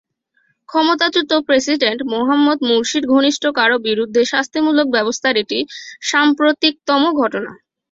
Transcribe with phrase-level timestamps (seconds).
[0.69, 5.59] ক্ষমতাচ্যুত president Mohammad মুরসির ঘনিষ্ঠ কারও বিরুদ্ধে শাস্তিমূলক ব্যবস্থার এটি
[6.09, 7.51] সাম্প্রতিকতম ঘটনা।